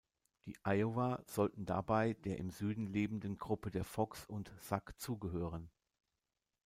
Die 0.47 0.57
Iowa 0.65 1.21
sollten 1.27 1.67
dabei 1.67 2.13
der 2.15 2.39
im 2.39 2.49
Süden 2.49 2.87
lebenden 2.87 3.37
Gruppe 3.37 3.69
der 3.69 3.83
Fox 3.83 4.25
und 4.25 4.51
Sac 4.57 4.99
zugehören. 4.99 5.69